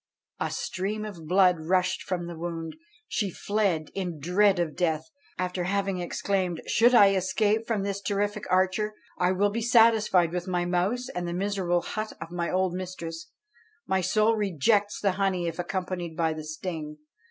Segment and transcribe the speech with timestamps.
[0.39, 2.75] A stream of blood rushed from the wound.
[3.07, 8.45] She fled, in dread of death, after having exclaimed, "Should I escape from this terrific
[8.51, 12.73] archer, I will be satisfied with my mouse and the miserable hut of my old
[12.73, 13.29] mistress.
[13.85, 16.97] My soul rejects the honey if accompanied by the sting.